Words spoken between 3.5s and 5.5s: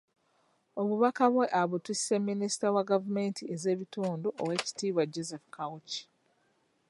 ez'ebitundu Oweekitibwa Joseph